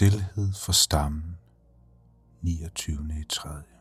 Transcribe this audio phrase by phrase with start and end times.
[0.00, 1.36] Stilhed for stammen
[2.42, 3.10] 29.
[3.10, 3.79] i 3.